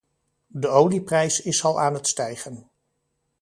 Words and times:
De 0.47 0.67
olieprijs 0.67 1.41
is 1.41 1.63
al 1.63 1.79
aan 1.79 1.93
het 1.93 2.07
stijgen. 2.07 2.69